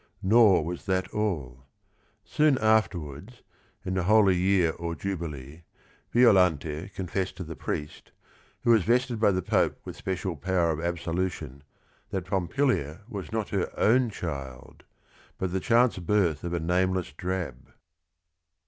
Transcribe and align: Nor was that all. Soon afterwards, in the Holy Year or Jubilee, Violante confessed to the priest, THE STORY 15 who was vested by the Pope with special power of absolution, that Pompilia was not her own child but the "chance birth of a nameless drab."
Nor 0.23 0.65
was 0.65 0.87
that 0.87 1.13
all. 1.13 1.67
Soon 2.25 2.57
afterwards, 2.57 3.43
in 3.85 3.93
the 3.93 4.05
Holy 4.05 4.35
Year 4.35 4.71
or 4.71 4.95
Jubilee, 4.95 5.61
Violante 6.11 6.89
confessed 6.95 7.37
to 7.37 7.43
the 7.43 7.55
priest, 7.55 8.09
THE 8.09 8.09
STORY 8.09 8.57
15 8.57 8.57
who 8.63 8.71
was 8.71 8.83
vested 8.83 9.19
by 9.19 9.29
the 9.29 9.43
Pope 9.43 9.79
with 9.85 9.95
special 9.95 10.35
power 10.35 10.71
of 10.71 10.81
absolution, 10.81 11.61
that 12.09 12.25
Pompilia 12.25 13.01
was 13.07 13.31
not 13.31 13.49
her 13.49 13.71
own 13.79 14.09
child 14.09 14.81
but 15.37 15.53
the 15.53 15.59
"chance 15.59 15.99
birth 15.99 16.43
of 16.43 16.53
a 16.53 16.59
nameless 16.59 17.11
drab." 17.13 17.71